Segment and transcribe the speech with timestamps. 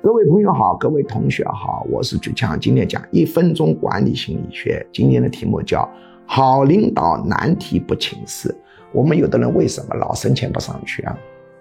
[0.00, 4.86] 各位朋友好，各位同学好，我是举强，今天讲一分钟管理心理学。
[4.92, 5.88] 今天的题目叫
[6.24, 8.54] “好领导难题不请示”。
[8.94, 11.18] 我们有的人为什么老升迁不上去啊？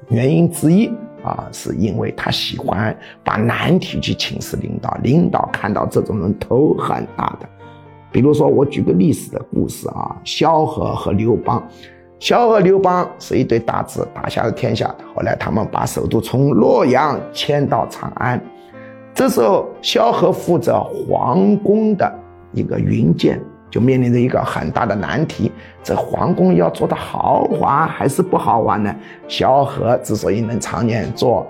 [0.10, 0.86] 原因之一
[1.24, 7.50] 啊，是因为他喜欢把难题去请示领导，领导看到这种人头很大的。
[8.12, 11.68] 比如说，我举个历史的故事啊，萧何和刘邦。
[12.20, 14.94] 萧何、刘邦是一对大志，打下了天下。
[15.14, 18.42] 后来他们把首都从洛阳迁到长安。
[19.14, 22.12] 这时候，萧何负责皇宫的
[22.54, 23.40] 一个云建，
[23.70, 25.52] 就面临着一个很大的难题：
[25.84, 28.96] 这皇宫要做的豪华还是不豪华呢？
[29.28, 31.46] 萧何之所以能常年做。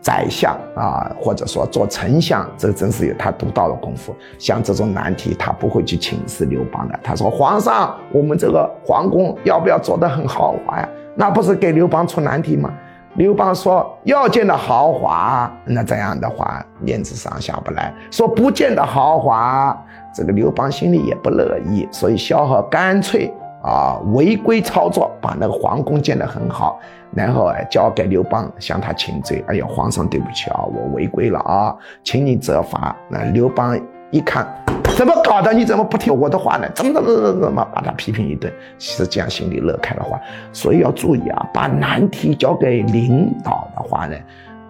[0.00, 4.14] 宰相啊，或者说做丞相，这真是有他独到的功夫。
[4.38, 6.98] 像这种难题，他不会去请示刘邦的。
[7.02, 12.72] 他说：“皇上，我们这个皇宫要不要做得很豪华呀？”那不是给刘邦出难题吗？
[13.16, 19.76] 刘邦说：“要建的豪华，那这样的话面子上下不来；说不建的豪华，
[20.14, 21.86] 这个刘邦心里也不乐意。
[21.90, 23.30] 所以萧何干脆。”
[23.62, 26.80] 啊，违规操作，把那个皇宫建得很好，
[27.14, 29.44] 然后交给刘邦向他请罪。
[29.48, 32.96] 哎呀，皇上对不起啊，我违规了啊，请你责罚。
[33.08, 33.78] 那刘邦
[34.10, 34.48] 一看，
[34.96, 35.52] 怎么搞的？
[35.52, 36.66] 你怎么不听我的话呢？
[36.74, 38.52] 怎么怎么怎么怎么把他批评一顿？
[38.78, 40.18] 实际上心里乐开了花。
[40.52, 44.16] 所以要注意啊，把难题交给领导的话呢，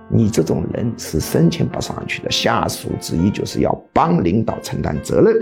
[0.08, 2.30] 你这种人是申请不上去的。
[2.30, 5.36] 下属之一就是要帮领导承担责任。